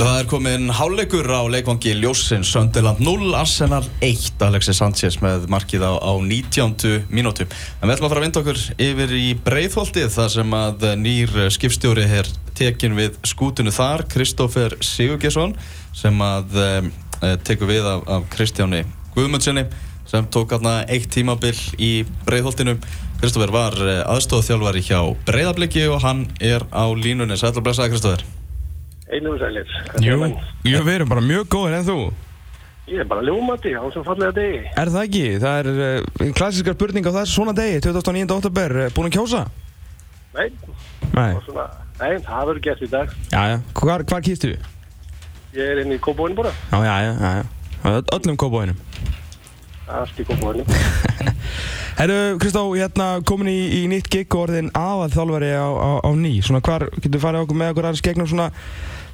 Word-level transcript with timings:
Það 0.00 0.14
er 0.16 0.28
komin 0.30 0.70
háleikur 0.72 1.26
á 1.28 1.44
leikvangi 1.52 1.90
Ljósins, 1.98 2.48
Sönderland 2.48 3.02
0, 3.04 3.34
Arsenal 3.36 3.84
1, 4.00 4.30
Alexis 4.46 4.78
Sanchez 4.80 5.18
með 5.20 5.44
markið 5.52 5.84
á, 5.84 5.92
á 6.00 6.16
19. 6.16 7.10
mínútu. 7.12 7.44
En 7.44 7.84
við 7.84 7.98
ætlum 7.98 8.08
að 8.08 8.14
fara 8.14 8.22
að 8.22 8.24
vinda 8.24 8.40
okkur 8.40 8.62
yfir 8.86 9.12
í 9.18 9.26
Breitholtið 9.44 10.08
þar 10.14 10.32
sem 10.32 10.56
að 10.56 10.88
nýr 11.02 11.36
skipstjóri 11.52 12.08
er 12.16 12.32
tekin 12.56 12.96
við 12.96 13.20
skútinu 13.28 13.76
þar, 13.76 14.06
Kristófer 14.08 14.78
Sigurgesson, 14.80 15.52
sem 15.92 16.24
að 16.24 16.58
um, 16.64 16.90
tekur 17.44 17.68
við 17.74 17.92
af, 17.92 18.08
af 18.08 18.26
Kristjáni 18.32 18.86
Guðmundssoni 19.12 19.68
sem 20.08 20.32
tók 20.32 20.56
aðna 20.56 20.78
eitt 20.88 21.12
tímabill 21.12 21.58
í 21.76 22.06
Breitholtinu. 22.24 22.78
Kristófer 23.20 23.52
var 23.52 23.76
eh, 23.84 24.00
aðstofþjálfari 24.08 24.80
hjá 24.80 25.04
Breiðabliki 25.28 25.90
og 25.92 26.00
hann 26.08 26.24
er 26.40 26.64
á 26.72 26.88
línunni. 26.88 27.36
Sætla 27.36 27.60
blessaði 27.60 27.98
Kristófer. 27.98 28.30
Einum 29.10 29.38
sælir. 29.40 29.70
Jú, 30.04 30.18
jú, 30.70 30.82
við 30.86 30.92
erum 30.94 31.10
bara 31.10 31.22
mjög 31.24 31.48
góðir 31.50 31.78
en 31.80 31.86
þú. 31.88 31.96
Ég 32.90 33.02
er 33.04 33.06
bara 33.10 33.22
ljómandi 33.26 33.72
á 33.74 33.82
þessum 33.86 34.04
fallega 34.06 34.34
degi. 34.34 34.60
Er 34.78 34.90
það 34.90 35.04
ekki? 35.06 35.24
Það 35.42 35.58
er 35.60 35.68
uh, 35.86 36.32
klassiskar 36.38 36.74
spurning 36.78 37.06
á 37.06 37.12
þessu 37.20 37.36
svona 37.38 37.54
degi, 37.54 37.80
29. 37.86 38.26
oktober, 38.36 38.74
uh, 38.84 38.90
búin 38.96 39.10
að 39.10 39.16
kjósa? 39.18 39.44
Nei, 40.34 40.46
Nei. 41.14 41.32
og 41.34 41.42
svona, 41.46 41.64
nei, 41.98 42.12
það 42.22 42.44
verður 42.50 42.62
gert 42.66 42.82
í 42.86 42.90
dag. 42.90 43.14
Já, 43.34 43.40
já. 43.50 43.56
Hvar, 43.80 44.04
hvar 44.10 44.22
kýstu? 44.26 44.52
Ég 45.54 45.72
er 45.74 45.82
inn 45.82 45.94
í 45.94 45.98
kópóinu 46.02 46.38
bara. 46.38 46.52
Já, 46.70 46.78
já, 46.86 46.94
já, 47.02 47.12
já, 47.18 47.32
já. 47.42 47.94
Öllum 48.14 48.38
kópáinum. 48.38 48.78
Allt 49.90 50.20
í 50.22 50.26
kópóinu. 50.28 50.62
Herru, 52.00 52.38
Kristó, 52.40 52.62
hérna 52.78 53.08
komin 53.26 53.50
í, 53.50 53.58
í 53.80 53.88
nýtt 53.90 54.06
gig 54.10 54.30
og 54.38 54.46
orðin 54.46 54.70
aðað 54.78 55.16
þjálfari 55.18 55.50
á, 55.58 55.66
á, 55.68 55.90
á 56.06 56.10
ný. 56.16 56.36
Svona 56.46 56.62
hvar, 56.64 56.86
getur 56.96 57.18
þú 57.18 57.22
farið 57.26 57.44
okkur 57.44 57.58
með 57.60 57.72
okkur 57.74 57.88
aðeins 57.90 58.04
gegnum 58.06 58.30
svona, 58.30 58.46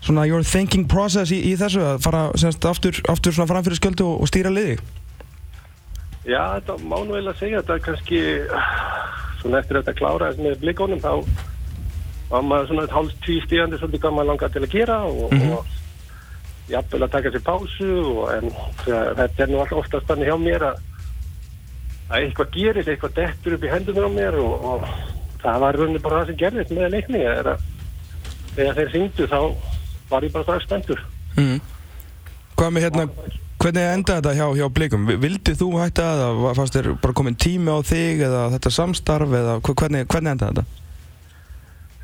svona 0.06 0.26
your 0.28 0.44
thinking 0.46 0.86
process 0.88 1.32
í, 1.34 1.40
í 1.50 1.56
þessu 1.58 1.82
að 1.82 2.00
fara 2.06 2.22
semst 2.38 2.64
aftur, 2.68 2.98
aftur 3.12 3.34
svona 3.34 3.50
fram 3.50 3.66
fyrir 3.66 3.80
sköldu 3.80 4.06
og, 4.06 4.22
og 4.24 4.30
stýra 4.30 4.52
liði? 4.54 4.78
Já, 6.26 6.40
þetta 6.56 6.78
má 6.82 6.96
nú 7.06 7.14
eiginlega 7.14 7.38
segja, 7.38 7.60
þetta 7.62 7.76
er 7.78 7.84
kannski, 7.86 8.20
svona 9.42 9.60
eftir 9.62 9.80
þetta 9.80 9.96
klára 10.00 10.30
þess 10.32 10.42
með 10.46 10.56
blikkónum, 10.64 11.02
þá 11.02 11.12
var 12.30 12.42
maður 12.42 12.70
svona 12.72 12.86
hálf 12.90 13.12
tví 13.22 13.36
stíðandi 13.44 13.78
svolítið 13.78 14.02
hvað 14.02 14.16
maður 14.16 14.30
langar 14.32 14.54
til 14.56 14.62
að 14.66 14.72
gera 14.72 14.96
og, 15.06 15.28
Mhm. 15.36 15.52
og 15.54 15.74
jafnvel 16.66 17.02
að 17.06 17.12
taka 17.12 17.30
sér 17.30 17.44
pásu 17.46 17.90
og 18.10 18.30
en 18.34 18.48
þetta 18.86 19.42
er 19.44 19.50
nú 19.52 19.60
alltaf 19.62 19.78
oftast 19.84 20.08
þannig 20.10 20.26
hjá 20.32 20.38
mér 20.42 20.64
að 20.72 20.80
að 22.10 22.24
eitthvað 22.24 22.50
gerist, 22.54 22.88
eitthvað 22.90 23.14
dettur 23.20 23.54
upp 23.54 23.64
í 23.66 23.70
hendunar 23.70 24.06
á 24.06 24.10
mér 24.16 24.34
og, 24.42 24.66
og 24.72 24.88
það 25.42 25.62
var 25.62 25.78
rauninni 25.78 26.02
bara 26.02 26.20
það 26.24 26.32
sem 26.32 26.40
gerðist 26.42 26.74
með 26.74 26.90
leikni 26.96 27.22
að 27.30 27.52
þegar 28.56 28.76
þeir 28.80 28.90
syngdu 28.96 29.26
þá 29.30 29.40
var 30.10 30.26
ég 30.26 30.32
bara 30.34 30.46
strax 30.46 30.66
spenntur. 30.68 31.02
Mm. 31.36 31.58
Hérna, 32.56 33.04
hvernig 33.60 33.82
endaði 33.92 34.16
þetta 34.16 34.34
hjá, 34.38 34.46
hjá 34.56 34.68
blikum? 34.72 35.10
Vildið 35.20 35.60
þú 35.60 35.70
hætta 35.80 36.06
það 36.22 36.46
fannst 36.56 36.78
þér 36.78 36.90
bara 37.02 37.16
komin 37.18 37.36
tími 37.36 37.74
á 37.74 37.78
þig 37.84 38.24
eða 38.28 38.46
þetta 38.56 38.72
samstarf 38.78 39.36
eða 39.40 39.58
hvernig, 39.66 40.06
hvernig 40.08 40.36
endaði 40.36 40.62
þetta? 40.62 40.82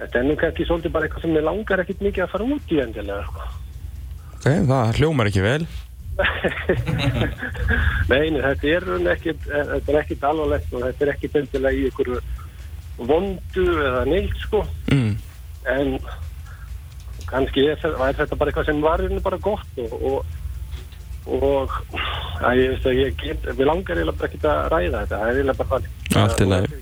Þetta 0.02 0.18
er 0.18 0.26
nú 0.26 0.36
kannski 0.40 0.66
svolítið 0.66 0.94
bara 0.96 1.06
eitthvað 1.06 1.24
sem 1.24 1.36
ég 1.38 1.46
langar 1.46 1.82
ekkit 1.84 2.00
mikið 2.02 2.24
að 2.24 2.32
fara 2.34 2.46
út 2.56 2.74
í 2.74 2.82
endilega. 2.82 3.24
Sko. 3.28 3.48
Ok, 4.34 4.46
það 4.66 4.96
hljómar 4.98 5.30
ekki 5.30 5.44
vel. 5.44 5.66
Nei, 8.10 8.24
þetta 8.34 8.68
er 8.68 8.88
eh, 8.98 9.22
þetta 9.22 9.92
er 9.92 9.98
ekkit 10.02 10.24
alvarlegt 10.28 10.74
og 10.74 10.82
þetta 10.84 11.06
er 11.06 11.12
ekkit 11.14 11.38
endilega 11.40 11.78
í 11.78 11.86
einhverju 11.88 12.18
vondu 13.08 13.66
eða 13.86 14.02
neitt 14.10 14.42
sko. 14.42 14.64
Mm. 14.90 15.14
En 15.72 15.94
kannski 17.32 17.64
er, 17.72 17.80
er 17.82 18.16
þetta 18.20 18.38
bara 18.38 18.52
eitthvað 18.52 18.68
sem 18.70 18.82
var 18.84 19.00
rauninni 19.02 19.24
bara 19.24 19.38
gott 19.42 19.80
og, 19.82 19.96
og, 20.12 20.38
og 21.32 21.76
að 22.42 22.60
ég 22.60 22.72
veist 22.74 22.86
að 22.90 23.00
ég 23.00 23.16
get, 23.22 23.48
við 23.56 23.68
langar 23.68 23.98
eiginlega 24.00 24.28
ekkit 24.28 24.46
að 24.52 24.62
ræða 24.74 25.02
þetta, 25.02 25.18
það 25.18 25.26
er 25.32 25.40
eiginlega 25.40 25.58
bara 25.62 25.72
þannig. 25.72 26.22
Allt 26.22 26.44
í 26.44 26.48
lagi. 26.52 26.80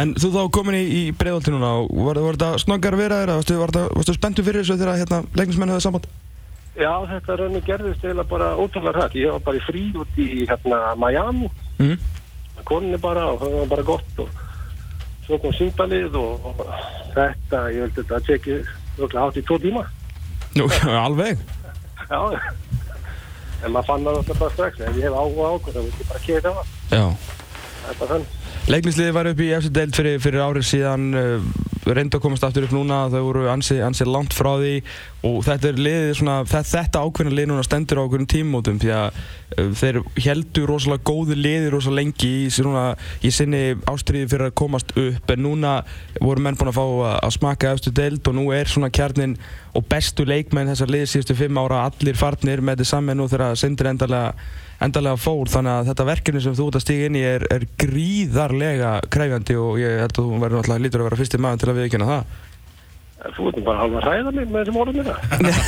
En 0.00 0.12
þú 0.22 0.28
þá 0.36 0.40
komin 0.54 0.76
í, 0.78 0.82
í 0.86 1.02
breiðolti 1.18 1.50
núna 1.50 1.70
og 1.82 1.88
var, 2.06 2.18
var 2.22 2.36
þetta 2.38 2.62
snoggar 2.62 2.94
vera 3.00 3.22
þér? 3.26 3.32
Varstu, 3.40 3.86
varstu 3.96 4.14
spenntur 4.14 4.46
fyrir 4.46 4.62
þessu 4.62 4.76
þegar 4.78 5.00
hérna, 5.00 5.22
leiknismenn 5.34 5.72
höfðu 5.74 5.86
samband? 5.88 6.06
Já, 6.78 6.92
þetta 7.10 7.36
rauninni 7.40 7.62
gerðist 7.66 8.04
eiginlega 8.04 8.30
bara 8.30 8.52
ótrúlega 8.54 9.00
hrætt. 9.00 9.16
Ég 9.18 9.34
var 9.34 9.42
bara 9.48 9.58
í 9.58 9.64
frí 9.66 9.82
út 9.98 10.20
í 10.22 10.28
hérna 10.46 10.78
Miami 11.00 11.50
Mm. 11.80 11.96
koninni 12.68 12.98
bara 13.00 13.24
og 13.32 13.40
það 13.40 13.54
var 13.56 13.68
bara 13.70 13.82
gott 13.88 14.18
og 14.20 14.28
svo 15.24 15.38
kom 15.40 15.52
síndalið 15.56 16.16
og, 16.20 16.44
og 16.50 16.58
þetta, 17.14 17.60
ég 17.72 17.86
held 17.86 17.94
þetta 17.96 18.18
að 18.18 18.26
teki 18.26 18.56
röglega 19.00 19.26
átt 19.26 19.40
í 19.40 19.44
tvo 19.48 19.58
tíma. 19.62 19.84
Nú, 20.58 20.66
alveg. 21.06 21.38
já. 22.10 22.20
En 23.60 23.74
maður 23.74 23.86
fann 23.90 24.04
það 24.06 24.18
alltaf 24.20 24.38
bara 24.40 24.54
strax. 24.54 24.80
Ef 24.80 24.96
ég 24.96 25.04
hef 25.08 25.16
áhuga 25.20 25.48
á 25.48 25.52
okkur 25.58 25.74
þá 25.74 25.80
vil 25.80 25.90
ég 25.92 26.08
bara 26.08 26.22
kegja 26.24 26.40
það 26.46 26.60
Já. 26.90 27.04
það 27.80 27.90
er 27.90 27.98
bara 28.00 28.12
þann 28.14 28.28
Leiknisliði 28.70 29.12
var 29.16 29.28
upp 29.30 29.40
í 29.42 29.48
eftir 29.56 29.72
deild 29.74 29.96
fyrir, 29.96 30.16
fyrir 30.22 30.42
árið 30.44 30.66
síðan, 30.68 31.04
uh, 31.16 31.50
reynda 31.96 32.18
að 32.18 32.24
komast 32.24 32.44
aftur 32.46 32.66
upp 32.66 32.74
núna, 32.74 33.00
þau 33.12 33.20
voru 33.26 33.46
ansi, 33.52 33.78
ansi 33.84 34.06
langt 34.08 34.34
frá 34.36 34.52
því 34.60 34.74
og 35.26 35.40
þetta 35.46 35.72
svona, 36.16 36.36
þetta, 36.48 37.02
ákveðna 37.04 37.34
lið 37.36 37.48
núna 37.50 37.64
stendur 37.66 38.00
á 38.00 38.06
okkur 38.06 38.24
tímótum 38.30 38.78
því 38.80 38.92
að 38.96 39.18
uh, 39.58 39.72
þeir 39.80 40.00
heldur 40.24 40.70
rosalega 40.70 41.04
góði 41.10 41.36
liði 41.38 41.72
rosalega 41.74 42.00
lengi 42.00 42.30
í, 42.46 42.48
svona, 42.54 42.86
í 43.22 43.32
sinni 43.34 43.62
ástriði 43.90 44.30
fyrir 44.32 44.48
að 44.48 44.56
komast 44.62 44.94
upp 44.94 45.34
en 45.34 45.44
núna 45.44 45.74
voru 46.20 46.44
menn 46.44 46.58
búin 46.60 46.72
að 46.72 46.78
fá 46.78 46.84
að, 46.86 47.18
að 47.18 47.36
smaka 47.36 47.74
eftir 47.74 47.96
deild 48.00 48.30
og 48.30 48.38
nú 48.38 48.48
er 48.56 48.70
svona 48.70 48.92
kjarnin 48.94 49.36
og 49.76 49.86
bestu 49.90 50.26
leikmenn 50.28 50.72
þessar 50.72 50.90
liðið 50.94 51.12
síðustu 51.14 51.38
fimm 51.38 51.60
ára 51.60 51.84
allir 51.88 52.18
farnir 52.18 52.64
með 52.64 52.80
þetta 52.80 52.92
saman 52.94 53.20
nú 53.20 53.28
þegar 53.30 53.60
Sindri 53.60 53.92
endalega 53.92 54.34
endalega 54.84 55.20
fór 55.20 55.50
þannig 55.52 55.74
að 55.74 55.88
þetta 55.90 56.06
verkefni 56.08 56.42
sem 56.44 56.54
þú 56.56 56.68
ert 56.70 56.78
að 56.78 56.84
stíga 56.86 57.08
inn 57.08 57.18
í 57.20 57.24
er, 57.26 57.44
er 57.52 57.66
gríðarlega 57.80 58.92
kræfjandi 59.12 59.56
og 59.60 59.80
ég 59.80 59.98
held 60.00 60.14
að 60.14 60.20
þú 60.20 60.38
verður 60.40 60.56
náttúrulega 60.56 60.84
lítur 60.86 61.02
að 61.02 61.08
vera 61.10 61.18
fyrsti 61.20 61.40
maður 61.40 61.62
til 61.62 61.70
að 61.70 61.80
viðkynna 61.80 62.08
það. 62.10 62.38
Þú 63.20 63.48
ert 63.50 63.58
nú 63.58 63.64
bara 63.66 63.82
halva 63.82 64.00
hræða 64.00 64.30
mig 64.32 64.46
með 64.48 64.62
þessum 64.62 64.78
orðum 64.80 64.96
minna 64.96 65.16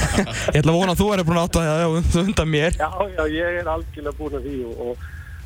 Ég 0.55 0.63
ætla 0.63 0.73
að 0.73 0.79
vona 0.79 0.95
að 0.95 1.01
þú 1.03 1.09
verður 1.11 1.27
búin 1.29 1.41
að 1.41 1.49
átta 1.49 1.65
það 1.67 2.21
undan 2.23 2.53
mér. 2.55 2.79
Já, 2.81 2.89
já, 3.13 3.25
ég 3.35 3.59
er 3.61 3.69
algjörlega 3.75 4.17
búin 4.17 4.39
að 4.39 4.47
því 4.47 4.55
og, 4.71 5.03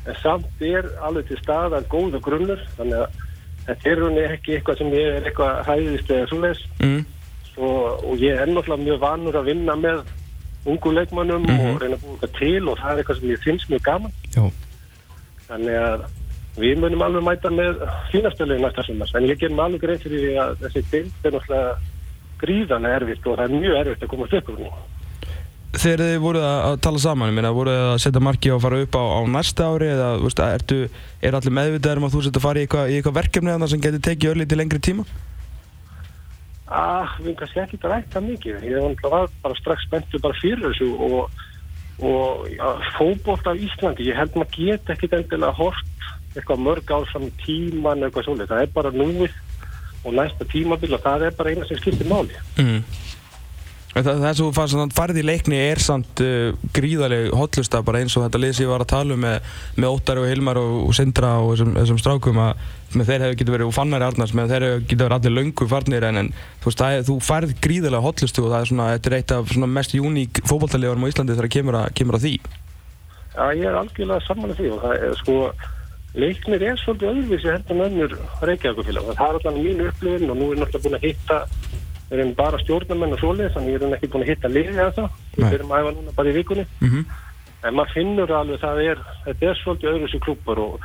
og 0.07 0.21
samt 0.21 0.63
er 0.63 0.87
alveg 1.03 1.27
til 1.27 1.39
staðar 1.41 1.89
góðu 1.91 2.21
grunnur 2.23 2.63
þannig 2.77 3.01
að 3.01 3.17
þetta 3.67 3.91
er 3.91 3.99
rauninni 3.99 4.23
ekki 4.37 4.55
eitthvað 4.55 4.79
sem 4.79 4.95
ég 4.95 5.09
er 5.17 5.27
eitthvað 5.27 5.59
hræðist 5.67 6.13
eða 6.15 6.29
svoleiðis. 6.31 6.63
Mm. 6.79 7.01
og, 7.57 8.07
og 8.07 8.23
ég 8.23 8.39
er 8.39 8.53
náttúrulega 8.53 8.85
mjög 8.85 9.03
vanur 9.03 9.41
að 9.41 9.51
vinna 9.51 9.75
með 9.81 10.01
ungu 10.65 10.91
leikmannum 10.93 11.43
Mhm. 11.45 11.67
og 11.75 11.81
reyna 11.81 11.95
að 11.95 12.01
búa 12.03 12.15
eitthvað 12.17 12.39
til 12.39 12.69
og 12.69 12.77
það 12.77 12.91
er 12.91 13.03
eitthvað 13.03 13.19
sem 13.19 13.29
ég 13.29 13.43
finnst 13.45 13.69
mjög 13.69 13.83
gaman 13.83 14.11
Já, 14.35 14.51
þannig 15.49 15.77
að 15.83 16.01
við 16.57 16.79
munum 16.81 17.01
alveg 17.05 17.23
mæta 17.23 17.49
með 17.53 17.81
fínastölu 18.11 18.59
næsta 18.59 18.83
sumars 18.87 19.13
en 19.15 19.23
ég 19.29 19.39
gerum 19.39 19.59
alveg 19.59 19.81
greið 19.81 20.03
fyrir 20.03 20.19
því 20.25 20.35
að 20.41 20.55
þessi 20.65 20.83
bild 20.91 21.11
er 21.23 21.31
náttúrulega 21.31 21.77
gríðanlega 22.41 22.99
erfitt 23.01 23.27
og 23.27 23.37
það 23.37 23.43
er 23.43 23.59
mjög 23.61 23.75
erfitt 23.81 24.03
að 24.03 24.11
komast 24.13 24.33
upp 24.33 24.49
úr 24.49 24.57
því. 24.61 24.71
Þegar 25.77 26.01
þið 26.01 26.19
voruð 26.23 26.43
að, 26.47 26.75
tala 26.81 26.99
saman, 27.03 27.33
meina, 27.35 27.49
voruð 27.53 27.75
þið 27.75 27.87
að 27.91 28.01
setja 28.01 28.21
marki 28.23 28.51
og 28.53 28.61
fara 28.63 28.81
upp 28.81 28.95
á, 28.97 29.03
á 29.03 29.19
næsta 29.29 29.65
ári 29.67 29.89
eða, 29.93 30.09
veist, 30.23 30.39
ertu, 30.39 30.77
er 31.21 31.37
allir 31.37 31.53
meðvitaðir 31.57 31.97
um 32.01 32.07
að 32.07 32.13
þú 32.15 32.21
setja 32.25 32.39
að 32.39 32.45
fara 32.47 32.59
í 32.59 32.65
eitthvað, 32.65 32.89
í 32.89 32.95
eitthvað 32.97 33.17
verkefni 33.19 33.69
sem 33.69 33.81
getur 33.83 34.03
tekið 34.07 34.31
örlítið 34.31 34.57
lengri 34.61 34.79
tíma? 34.79 35.05
Ah, 36.67 37.13
við 37.23 37.37
kannski 37.39 37.61
ekki 37.63 37.79
að 37.79 37.93
rætta 37.93 38.21
mikið. 38.23 38.63
Ég 38.67 39.03
var 39.03 39.29
bara 39.43 39.55
strax 39.55 39.85
spenntu 39.87 40.19
bara 40.19 40.35
fyrir 40.41 40.65
þessu 40.65 40.89
og, 41.07 41.43
og 42.03 42.47
ja, 42.51 42.73
fótbolt 42.97 43.47
af 43.47 43.61
Íslandi, 43.67 44.09
ég 44.09 44.19
held 44.19 44.35
maður 44.35 44.57
get 44.57 44.91
ekki 44.95 45.11
endilega 45.15 45.55
hort 45.55 45.93
eitthvað 46.35 46.63
mörg 46.65 46.91
fram 47.11 47.25
í 47.25 47.33
tíman 47.41 48.03
eitthvað 48.05 48.27
svolítið, 48.27 48.51
það 48.51 48.63
er 48.65 48.73
bara 48.75 48.91
núið 48.93 49.37
og 50.03 50.13
næsta 50.13 50.47
tímabil 50.51 50.93
og 50.93 51.03
það 51.03 51.25
er 51.27 51.37
bara 51.39 51.53
eina 51.53 51.67
sem 51.67 51.79
skiptir 51.79 52.09
máli. 52.09 52.35
Mm. 52.59 52.83
Það, 53.97 54.19
það 54.21 54.33
sem 54.37 54.45
þú 54.45 54.49
fannst 54.53 54.77
að 54.77 54.91
farið 54.93 55.19
í 55.19 55.25
leikni 55.25 55.57
er 55.57 55.79
samt 55.81 56.21
uh, 56.21 56.51
gríðarleg 56.75 57.31
hotlusta 57.33 57.79
bara 57.85 58.01
eins 58.03 58.13
og 58.17 58.25
þetta 58.27 58.41
lið 58.43 58.51
sem 58.53 58.65
ég 58.67 58.69
var 58.69 58.83
að 58.83 58.91
tala 58.91 59.15
um 59.15 59.23
með, 59.25 59.47
með 59.77 59.95
Óttar 59.95 60.21
og 60.21 60.27
Hilmar 60.29 60.59
og, 60.61 60.73
og 60.85 60.97
Sindra 60.97 61.31
og 61.41 61.55
þessum, 61.55 61.71
þessum 61.79 62.01
strákum 62.01 62.41
að 62.43 62.65
með 62.93 63.09
þeir 63.09 63.25
hefur 63.25 63.39
getur 63.39 63.55
verið 63.57 63.71
og 63.71 63.75
fannari 63.75 64.07
Arnars 64.07 64.33
með 64.37 64.53
þeir 64.53 64.65
hefur 64.67 64.83
getur 64.83 65.07
verið 65.07 65.17
allir 65.17 65.35
löngu 65.37 65.69
farnir 65.71 66.05
en, 66.07 66.21
en 66.21 66.29
þú 66.61 66.69
veist, 66.69 66.83
það 66.83 67.07
þú 67.09 67.17
færð 67.27 67.55
gríðarlega 67.65 68.05
hotlustu 68.05 68.45
og 68.45 68.53
það 68.53 68.59
er 68.59 68.69
svona, 68.71 68.91
þetta 68.93 69.09
er 69.09 69.17
eitt 69.17 69.33
af 69.37 69.55
mest 69.77 69.97
uník 69.97 70.43
fókbaltaliðarum 70.47 71.07
á 71.07 71.11
Íslandi 71.11 71.39
þegar 71.39 71.53
kemur 71.57 71.79
að, 71.81 71.89
kemur 71.97 72.19
að 72.19 72.27
því. 72.27 72.35
Já, 73.33 73.43
ég 73.57 73.65
er 73.65 73.81
algjörlega 73.81 74.27
saman 74.27 74.53
að 74.53 74.61
því 74.61 74.69
og 74.75 74.85
það 74.85 75.07
er 75.07 75.17
sko 75.23 75.39
leiknir 76.17 76.63
er 76.65 76.79
svolítið 76.81 77.11
öðruvísi 77.11 77.51
heldur 77.51 77.75
en 77.75 77.83
önnur 77.87 78.15
Reykjavíkufélag 78.49 79.09
það 79.11 79.27
er 79.27 79.39
allan 79.41 79.59
mín 79.61 79.83
upplifin 79.85 80.31
og 80.33 80.39
nú 80.39 80.47
er 80.53 80.61
náttúrulega 80.61 80.85
búin 80.85 80.97
að 80.97 81.05
hitta 81.05 81.39
við 82.09 82.19
erum 82.19 82.33
bara 82.37 82.59
stjórnarmenn 82.63 83.13
og 83.13 83.19
svoleið 83.19 83.53
þannig 83.55 83.73
ég 83.73 83.81
er 83.87 83.95
ekki 83.97 84.11
búin 84.13 84.23
að 84.23 84.29
hitta 84.31 84.47
liðið 84.47 84.79
að 84.83 84.93
það 84.97 85.09
við 85.37 85.53
erum 85.57 85.73
æfa 85.77 85.91
núna 85.95 86.15
bara 86.15 86.29
í 86.29 86.37
vikunni 86.37 86.65
mm 86.81 86.87
-hmm. 86.89 87.03
en 87.67 87.73
maður 87.75 87.93
finnur 87.93 88.31
alveg 88.31 88.59
það 88.61 88.77
er 88.91 88.97
þetta 89.25 89.49
er 89.49 89.59
svolítið 89.63 89.89
öðruvísi 89.91 90.19
klúpar 90.25 90.59
og, 90.59 90.79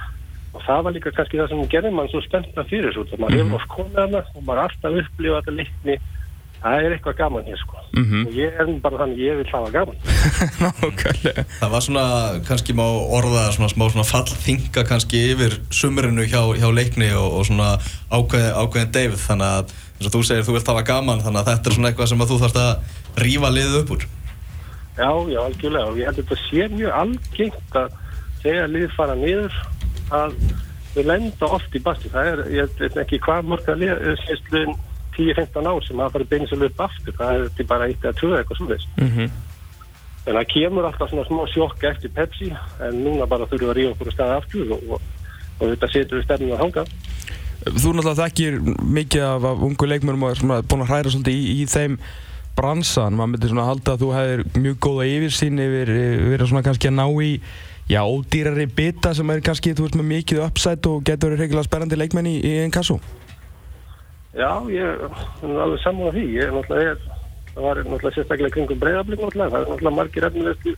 og 0.55 0.61
það 0.67 0.83
var 0.85 0.93
líka 0.93 1.11
kannski 1.17 1.39
það 1.39 1.49
sem 1.49 1.69
gerði 1.69 1.91
mann 1.95 2.09
svo 2.09 2.21
spennta 2.21 2.65
fyrir 2.65 2.93
þessu 2.93 3.19
maður 3.19 3.33
Mhm. 3.33 3.39
hefur 3.39 3.55
oft 3.61 3.71
komið 3.77 3.99
hana 4.03 4.25
og 4.35 4.43
maður 4.43 4.63
alltaf 4.67 4.93
upplifað 5.03 5.39
þetta 5.41 5.59
leikni 5.61 5.97
það 6.63 6.85
er 6.87 6.95
eitthvað 6.97 7.17
gaman 7.19 7.47
hér 7.49 7.61
sko. 7.61 7.81
Mhm. 7.93 8.27
og 8.27 8.37
ég 8.39 8.61
er 8.63 8.73
bara 8.83 8.99
þannig, 9.03 9.19
ég 9.21 9.39
vil 9.41 9.51
hafa 9.53 9.71
gaman. 9.75 9.97
Nákvæmlega. 10.83 11.45
Það 11.59 11.73
var 11.75 11.85
svona, 11.87 12.05
kannski 12.49 12.77
má 12.79 12.85
orða 12.87 13.45
svona 13.57 13.71
smá 13.73 13.87
svona 13.91 14.07
fallþinga 14.09 14.85
kannski 14.89 15.23
yfir 15.33 15.59
sumrinu 15.75 16.27
hjá, 16.27 16.43
hjá 16.57 16.69
leikni 16.73 17.11
og, 17.19 17.29
og 17.41 17.47
svona 17.51 17.77
ákveðin, 18.11 18.57
ákveðin 18.63 18.95
deyfð. 18.97 19.21
Þannig 19.27 19.49
að 19.59 19.77
eins 19.99 20.09
og 20.09 20.15
þú 20.17 20.25
segir 20.29 20.47
þú 20.47 20.57
vilt 20.57 20.73
hafa 20.73 20.87
gaman 20.87 21.23
þannig 21.23 21.43
að 21.43 21.53
þetta 21.53 21.71
er 21.71 21.79
svona 21.79 21.93
eitthvað 21.93 22.13
sem 22.13 22.25
að 22.25 22.33
þú 22.33 22.41
þarfst 22.43 22.63
að 22.63 23.23
rífa 23.27 23.53
liðið 23.53 23.79
upp 23.83 23.95
úr. 23.97 24.09
Já, 24.93 25.11
já, 25.33 25.41
algjörlega. 25.43 25.89
Og 25.89 25.99
ég 25.99 26.09
held 26.09 26.19
að 26.19 26.25
þetta 26.25 26.41
sé 26.47 26.69
mjög 26.73 26.97
algengt 27.03 27.77
að 27.81 27.99
segja 28.43 28.65
að 28.67 28.75
lið 28.77 28.89
fara 28.97 29.19
niður 29.19 29.61
að 30.13 30.35
við 30.93 31.07
lenda 31.09 31.49
oft 31.57 31.77
í 31.77 31.83
basti. 31.83 32.11
Það 32.13 32.33
er, 32.33 32.43
ég 32.53 32.81
veit 32.81 32.99
ekki 33.05 33.21
hvað 33.25 33.53
mörg 33.53 33.71
að 33.73 33.85
lið 33.85 34.75
10-15 35.17 35.67
ár 35.71 35.83
sem 35.87 35.99
hafa 36.03 36.13
bara 36.19 36.25
beinir 36.31 36.49
sér 36.51 36.65
upp 36.69 36.81
aftur, 36.87 37.15
það 37.19 37.47
er 37.61 37.67
bara 37.71 37.89
eitt 37.89 38.03
eða 38.05 38.19
tvö 38.21 38.33
eitthvað 38.41 38.57
svo 38.61 38.67
veist 38.73 38.89
Mhm. 38.99 39.31
en 40.27 40.35
það 40.39 40.47
kemur 40.55 40.85
alltaf 40.89 41.11
svona 41.11 41.27
smá 41.29 41.43
sjokk 41.53 41.85
eftir 41.91 42.11
Pepsi 42.15 42.51
en 42.81 43.01
núna 43.05 43.27
bara 43.29 43.47
þurfum 43.47 43.67
við 43.67 43.71
að 43.73 43.79
ríða 43.81 43.93
okkur 43.97 44.11
að 44.13 44.17
staða 44.19 44.37
aftur 44.43 44.73
og, 44.77 44.83
og, 44.91 45.01
og 45.61 45.73
þetta 45.73 45.93
setur 45.93 46.19
við 46.21 46.25
stefnum 46.25 46.53
að 46.57 46.63
hanga 46.67 46.85
Þú 47.63 47.93
náttúrulega 47.95 48.27
þekkir 48.27 48.55
mikið 48.91 49.23
af, 49.23 49.45
af 49.47 49.61
ungu 49.63 49.87
leikmönnum 49.87 50.25
og 50.27 50.31
er 50.33 50.39
svona 50.41 50.63
búin 50.67 50.81
að 50.83 50.89
hræra 50.91 51.11
svolítið 51.15 51.37
í, 51.39 51.43
í 51.63 51.67
þeim 51.71 51.93
bransan. 52.59 53.15
Maður 53.15 53.31
myndi 53.33 53.51
svona 53.53 53.67
halda 53.69 53.93
að 53.95 54.01
þú 54.03 54.09
hefur 54.17 54.43
mjög 54.65 54.79
góða 54.83 55.05
yfirsýn 55.07 55.61
yfir, 55.63 55.93
yfir 56.27 56.43
að 56.43 56.51
svona 56.51 56.65
kannski 56.67 56.91
að 56.91 56.97
ná 56.99 57.07
í 57.23 57.31
já, 57.93 58.01
ódýrari 58.03 58.67
bita 58.67 59.15
sem 59.15 59.31
er 59.31 59.45
kannski, 59.47 59.77
þú 59.79 59.87
veist, 59.87 59.99
með 60.01 60.09
mikið 60.11 60.43
uppsætt 60.49 60.89
og 60.91 61.05
getur 61.07 61.31
verið 61.31 61.45
hreiklega 61.45 61.65
spennandi 61.69 62.01
leikmenn 62.03 62.31
í, 62.33 62.35
í 62.43 62.53
einn 62.65 62.75
kassu. 62.75 62.99
Já, 64.33 64.51
ég 64.73 64.81
er 64.81 65.59
alveg 65.61 65.81
saman 65.83 66.09
á 66.09 66.13
því 66.15 66.23
ég 66.33 66.47
er 66.47 66.53
náttúrulega, 66.57 66.95
það 67.53 67.63
var 67.67 67.81
náttúrulega 67.83 68.15
sérstaklega 68.17 68.55
kringum 68.55 68.79
breyðablík 68.81 69.21
náttúrulega, 69.21 69.51
það 69.53 69.61
er 69.61 69.71
náttúrulega 69.73 69.97
margir 69.99 70.27
efnilegstu 70.29 70.75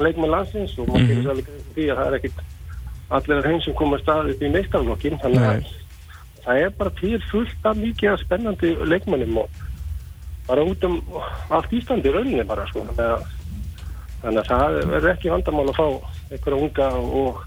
leikmenn 0.00 0.30
landsins 0.34 0.74
og 0.78 0.88
maður 0.88 1.00
Mhm. 1.00 1.08
gerir 1.08 1.22
sér 1.22 1.30
alveg 1.30 1.46
kringum 1.46 1.74
því 1.76 1.86
að 1.90 1.96
það 2.00 2.06
er 2.10 2.18
ekkit 2.18 2.38
allir 3.10 3.42
þeim 3.46 3.60
sem 3.64 3.74
koma 3.74 3.98
stað 3.98 4.30
upp 4.34 4.42
í 4.42 4.50
meistarflokkin 4.54 5.18
þannig 5.22 5.46
að 5.48 5.64
það 6.44 6.60
er 6.64 6.70
bara 6.78 6.90
til 7.00 7.18
fullt 7.30 7.64
af 7.66 7.76
mikið 7.76 8.12
af 8.12 8.20
spennandi 8.20 8.70
leikmennum 8.92 9.38
og 9.38 9.48
bara 10.48 10.62
út 10.64 10.84
um 10.84 11.00
allt 11.50 11.70
Íslandi 11.72 12.12
rauninni 12.12 12.44
bara 12.46 12.66
sko 12.68 12.84
þannig 12.84 13.00
að, 13.00 13.24
að 14.24 14.46
það 14.46 14.78
verður 14.92 15.10
ekki 15.14 15.30
vandamál 15.32 15.68
að 15.68 15.76
fá 15.80 15.86
einhverja 16.30 16.62
unga 16.62 16.88
og 17.00 17.44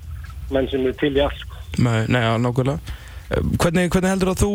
menn 0.51 0.67
sem 0.69 0.85
er 0.88 0.94
til 0.99 1.13
í 1.17 1.21
allt 1.23 1.39
sko. 1.39 1.56
Nei, 1.79 2.06
nei, 2.07 2.21
nákvæmlega. 2.38 2.79
Hvernig, 3.33 3.89
hvernig 3.94 4.12
heldur 4.12 4.33
að 4.33 4.41
þú, 4.44 4.51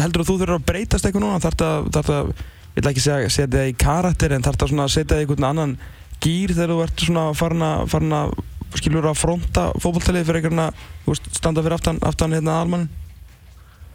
heldur 0.00 0.24
að 0.24 0.30
þú 0.30 0.36
þurfur 0.40 0.54
að 0.56 0.68
breytast 0.68 1.06
eitthvað 1.06 1.24
núna? 1.24 1.40
Þarf 1.44 1.58
það, 1.62 1.90
það, 1.96 2.30
ég 2.74 2.78
vil 2.80 2.90
ekki 2.92 3.04
segja 3.04 3.32
setja 3.32 3.58
það 3.58 3.70
í 3.70 3.74
karakter 3.84 4.34
en 4.34 4.46
þarf 4.46 4.62
það 4.62 4.84
að 4.84 4.94
setja 4.94 5.10
það 5.12 5.20
í 5.20 5.26
einhvern 5.26 5.48
annan 5.48 5.74
gýr 6.18 6.54
þegar 6.54 6.72
þú 6.72 6.78
ert 6.84 7.04
svona 7.04 7.26
farin 7.38 7.66
að, 7.66 7.84
farin 7.92 8.16
að 8.18 8.32
skilur 8.78 9.08
að 9.08 9.20
fronta 9.20 9.68
fótballtalið 9.78 10.26
fyrir 10.28 10.40
einhvern 10.42 10.64
að, 10.66 10.80
standa 11.38 11.64
fyrir 11.64 11.78
aftan, 11.78 12.00
aftan 12.06 12.34
hérna 12.36 12.58
aðalmann? 12.58 12.88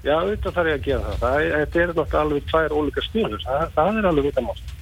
Já, 0.04 0.18
auðvitað 0.20 0.56
þarf 0.58 0.70
ég 0.70 0.80
að 0.80 0.88
gera 0.88 1.04
það. 1.04 1.20
það 1.22 1.44
þetta 1.54 1.80
er 1.80 1.92
náttúrulega 1.92 2.24
alveg 2.24 2.48
tvær 2.50 2.74
ólíka 2.75 3.04
stjórnur. 3.06 3.44
Það, 3.44 3.62
það 3.75 4.00
er 4.00 4.08
alveg 4.10 4.25
utan 4.31 4.48
mást. 4.50 4.74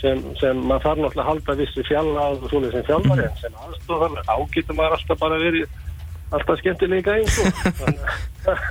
Sem, 0.00 0.22
sem 0.40 0.62
maður 0.64 0.86
þarf 0.86 1.02
náttúrulega 1.04 1.22
að 1.22 1.28
halda 1.28 1.56
vissi 1.60 1.84
fjalla 1.86 2.24
sem 2.72 2.86
fjálfari 2.88 3.26
en 3.28 3.36
sem 3.38 3.60
aðstofar, 3.66 4.16
þá 4.26 4.34
getur 4.56 4.78
maður 4.78 4.96
alltaf 4.96 5.20
bara 5.20 5.38
verið 5.38 5.78
alltaf 6.30 6.60
skemmtilega 6.62 7.16
eins 7.18 7.38
og 7.42 7.62
þannig 7.80 8.02
að 8.50 8.64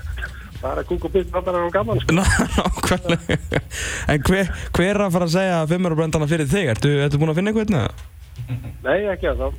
það 0.59 0.69
er 0.73 0.81
að 0.81 0.87
kúka 0.89 1.07
og 1.07 1.15
byrja 1.15 1.41
bara 1.45 1.63
á 1.63 1.69
gaman 1.71 2.01
sko. 2.03 2.17
Ná, 2.17 2.23
nákvæmlega. 2.57 3.63
En 4.11 4.27
hver, 4.27 4.51
hver 4.75 4.91
er 4.91 5.05
að 5.05 5.15
fara 5.15 5.29
að 5.29 5.35
segja 5.37 5.63
fimmurabröndana 5.71 6.27
fyrir 6.29 6.49
þig? 6.51 6.69
Ertu, 6.75 6.93
ertu 7.05 7.21
búin 7.21 7.31
að 7.33 7.39
finna 7.39 7.53
eitthvað 7.53 7.69
hérna? 7.69 7.83
Nei, 8.83 8.99
ekki 9.13 9.31
að 9.31 9.43
þá. 9.45 9.49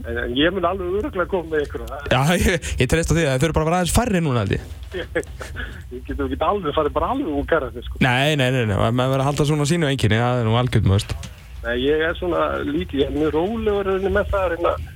En, 0.00 0.16
en 0.16 0.36
ég 0.36 0.52
mun 0.54 0.64
alveg 0.64 0.94
öruglega 1.00 1.28
koma 1.28 1.54
með 1.54 1.64
ykkur. 1.66 1.82
Já, 2.12 2.20
ég, 2.40 2.68
ég 2.80 2.88
treyst 2.88 3.12
á 3.12 3.14
því 3.16 3.24
að 3.28 3.42
þau 3.42 3.48
eru 3.48 3.56
bara 3.56 3.64
að 3.64 3.70
vera 3.70 3.80
aðeins 3.80 3.96
færri 3.96 4.22
núna 4.24 4.44
ég. 4.48 4.70
Ég 5.90 6.04
getur 6.06 6.26
ekki 6.26 6.38
alveg 6.46 6.74
farið 6.74 6.94
bara 6.94 7.10
alveg 7.14 7.34
úr 7.34 7.46
karakter 7.50 7.84
sko. 7.84 7.98
Nei, 8.02 8.36
nei, 8.38 8.48
nei, 8.54 8.62
nei, 8.66 8.76
maður 8.78 9.12
verður 9.12 9.22
að 9.22 9.28
halda 9.28 9.46
svona 9.48 9.66
sínu 9.66 9.88
enginni, 9.90 10.18
það 10.22 10.40
er 10.40 10.48
nú 10.48 10.56
algjörð, 10.58 10.86
maður 10.86 11.00
veist. 11.02 11.28
Nei, 11.64 11.74
ég 11.82 12.04
er 12.06 12.16
svona 12.18 12.44
lítið, 12.64 13.02
ég 13.02 13.10
er 13.10 13.16
mjög 13.18 13.34
rólegur 13.36 13.90
í 13.92 14.12
með 14.14 14.30
það 14.32 14.44
að 14.44 14.52
reyna 14.54 14.72
að 14.72 14.88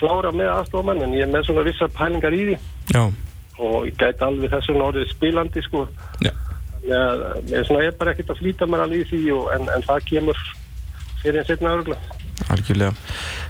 klára 0.00 0.32
með 0.34 0.52
aðstofamann 0.54 1.02
en 1.06 1.16
ég 1.16 1.26
er 1.26 1.32
með 1.32 1.48
svona 1.48 1.64
vissar 1.66 1.90
pælingar 1.96 2.36
í 2.36 2.44
því. 2.50 2.58
Já, 2.94 3.02
og 3.58 3.88
ég 3.88 3.96
gæti 3.98 4.24
alveg 4.24 4.52
þess 4.54 4.70
vegna 4.70 4.86
orðið 4.92 5.10
spilandi 5.12 5.64
sko 5.66 5.84
já. 6.22 6.30
að 6.30 7.24
ég 7.50 7.58
er, 7.58 7.66
svona, 7.66 7.82
ég 7.84 7.90
er 7.92 7.98
bara 7.98 8.14
ekkert 8.14 8.32
að 8.34 8.40
flýta 8.42 8.68
mér 8.70 8.84
alveg 8.84 9.02
í 9.02 9.08
því 9.10 9.22
og, 9.34 9.50
en, 9.56 9.68
en 9.74 9.86
það 9.88 10.06
kemur 10.12 10.42
fyrir 11.24 11.42
en 11.42 11.48
setna 11.50 11.74
öruglega 11.74 12.16
Algjörlega. 12.54 12.92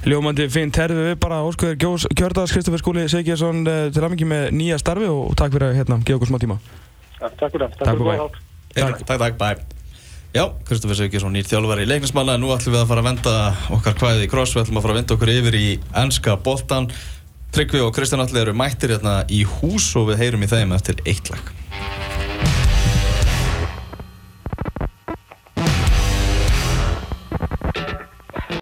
Ljómandi 0.09 0.47
fint, 0.49 0.79
herðu 0.81 1.03
við 1.11 1.19
bara 1.21 1.43
óskuður 1.45 1.77
Kjördags 2.17 2.55
Kristoffer 2.57 2.81
Skúli 2.81 3.05
Siggesson 3.13 3.61
til 3.69 4.01
aðmengi 4.03 4.27
með 4.31 4.47
nýja 4.57 4.81
starfi 4.81 5.11
og 5.13 5.37
takk 5.39 5.53
fyrir 5.55 5.69
að 5.75 5.83
hérna, 5.83 6.01
gefa 6.01 6.17
okkur 6.23 6.33
smá 6.33 6.41
tíma. 6.41 6.57
ja, 7.21 7.29
Takk 7.29 7.53
fyrir 7.53 7.67
það, 7.69 7.83
Takk 7.85 7.99
fyrir 8.01 8.23
hátt 8.25 8.41
Takk, 8.79 9.05
takk, 9.05 9.21
takk, 9.27 9.43
bye 9.45 9.78
Já, 10.37 10.45
Kristoffer 10.69 10.99
Sigurðsson, 10.99 11.33
nýr 11.33 11.47
þjálfari 11.49 11.87
í 11.87 11.89
leiknismanna. 11.89 12.35
Nú 12.37 12.51
ætlum 12.53 12.75
við 12.75 12.83
að 12.83 12.91
fara 12.91 13.01
að 13.01 13.07
venda 13.09 13.37
okkar 13.73 13.95
kvæði 13.97 14.27
í 14.27 14.29
cross. 14.29 14.53
Við 14.53 14.67
ætlum 14.67 14.81
að 14.81 14.85
fara 14.85 14.95
að 14.95 15.01
venda 15.01 15.17
okkur 15.17 15.33
yfir 15.33 15.57
í 15.57 15.69
enska 16.03 16.37
boltan 16.45 16.91
Tryggvi 17.55 17.81
og 17.81 17.95
Kristján 17.97 18.21
Alli 18.21 18.43
eru 18.43 18.53
mættir 18.53 18.93
hérna 18.93 19.23
í 19.33 19.41
hús 19.49 19.89
og 19.97 20.11
við 20.11 20.21
heyrum 20.21 20.45
í 20.45 20.51
þeim 20.51 20.77
eftir 20.77 21.01
eitt 21.09 21.33
lag 21.33 21.55